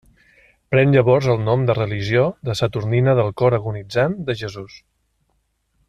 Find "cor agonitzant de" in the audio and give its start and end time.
3.43-4.41